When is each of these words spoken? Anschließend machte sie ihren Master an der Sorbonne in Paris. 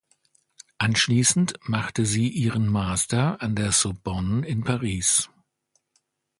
Anschließend 0.79 1.59
machte 1.69 2.07
sie 2.07 2.27
ihren 2.27 2.67
Master 2.67 3.39
an 3.39 3.53
der 3.53 3.71
Sorbonne 3.71 4.43
in 4.47 4.63
Paris. 4.63 5.29